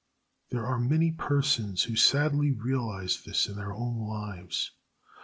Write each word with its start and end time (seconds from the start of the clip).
There 0.49 0.65
are 0.65 0.79
many 0.79 1.11
persons 1.11 1.83
who 1.83 1.95
sadly 1.95 2.51
realize 2.51 3.21
this 3.23 3.45
in 3.45 3.55
their 3.55 3.71
own 3.71 3.99
lives. 3.99 4.71